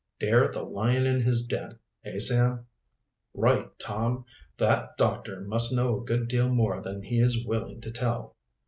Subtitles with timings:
[0.19, 2.65] "Dare the lion in his den; eh, Sam?"
[3.35, 4.25] "Right, Tom!
[4.57, 8.35] That doctor must know a good deal more than he is wiling to tell."